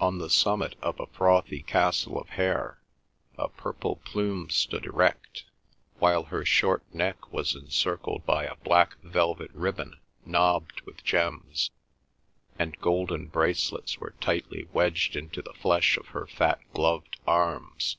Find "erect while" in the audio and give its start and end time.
4.86-6.22